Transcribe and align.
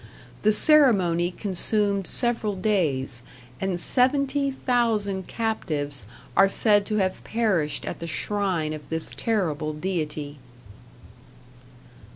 The 0.41 0.51
ceremony 0.51 1.29
consumed 1.29 2.07
several 2.07 2.53
days, 2.55 3.21
and 3.61 3.79
seventy 3.79 4.49
thousand 4.49 5.27
captives 5.27 6.05
are 6.35 6.49
said 6.49 6.87
to 6.87 6.95
have 6.95 7.23
perished 7.23 7.85
at 7.85 7.99
the 7.99 8.07
shrine 8.07 8.73
of 8.73 8.89
this 8.89 9.13
terrible 9.15 9.73
deity. 9.73 10.39